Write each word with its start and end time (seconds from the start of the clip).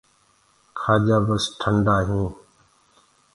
ڪآجآ 0.79 1.17
بس 1.27 1.43
ٽآندآ 1.59 1.95
هينٚ۔ 2.07 2.31